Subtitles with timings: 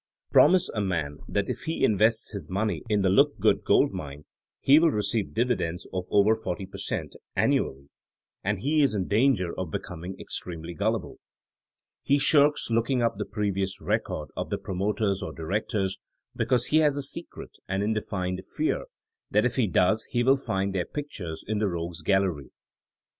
[0.31, 4.25] Promise a man that if he invests his money in the Lookgood Gold Mine
[4.59, 7.15] he will receive divi dends of over 40 per cent.
[7.37, 7.87] aonuaJlyy
[8.43, 11.19] and he is in danger of becoming extremely gullible.
[12.01, 15.99] He shirks looking up the previous record of the pro moters or directors
[16.35, 18.85] because he has a secret and indefined fear
[19.29, 22.49] that if he does he wiU find their pictures in the Eogues' Gallery.